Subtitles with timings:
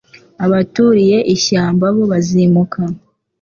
[0.45, 2.79] abaturiye ishyamba bo bazimuka